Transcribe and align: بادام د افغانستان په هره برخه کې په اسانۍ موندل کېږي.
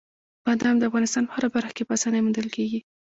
بادام 0.45 0.75
د 0.77 0.83
افغانستان 0.89 1.23
په 1.25 1.33
هره 1.37 1.49
برخه 1.55 1.73
کې 1.77 1.83
په 1.87 1.93
اسانۍ 1.97 2.19
موندل 2.21 2.47
کېږي. 2.55 2.79